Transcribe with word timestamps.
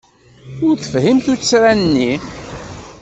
Ur 0.65 0.75
tefhim 0.77 1.17
tuttra-nni. 1.25 2.11